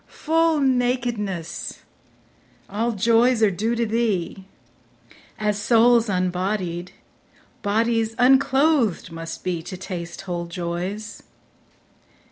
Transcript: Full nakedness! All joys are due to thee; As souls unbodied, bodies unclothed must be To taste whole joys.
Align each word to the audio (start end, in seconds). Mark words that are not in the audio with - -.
Full 0.07 0.59
nakedness! 0.61 1.83
All 2.67 2.93
joys 2.93 3.43
are 3.43 3.51
due 3.51 3.75
to 3.75 3.85
thee; 3.85 4.45
As 5.37 5.61
souls 5.61 6.09
unbodied, 6.09 6.93
bodies 7.61 8.15
unclothed 8.17 9.11
must 9.11 9.43
be 9.43 9.61
To 9.61 9.77
taste 9.77 10.21
whole 10.21 10.47
joys. 10.47 11.21